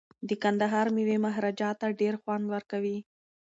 [0.27, 2.97] د کندهار میوې مهاراجا ته ډیر خوند ورکوي.